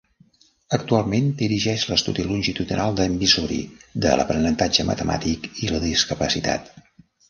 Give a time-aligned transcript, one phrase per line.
[0.77, 3.61] Actualment, dirigeix l'estudi longitudinal de Missouri
[4.09, 6.79] de l'aprenentatge matemàtic i la discapacitat.